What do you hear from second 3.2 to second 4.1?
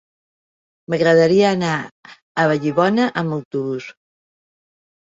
amb autobús.